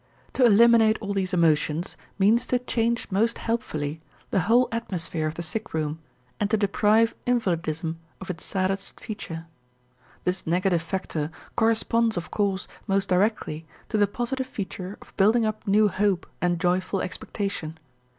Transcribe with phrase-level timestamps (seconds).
[0.33, 5.43] To eliminate all these emotions means to change most helpfully the whole atmosphere of the
[5.43, 5.99] sick room
[6.39, 9.45] and to deprive invalidism of its saddest feature.
[10.23, 15.67] This negative factor corresponds of course most directly to the positive feature of building up
[15.67, 17.77] new hope and joyful expectation.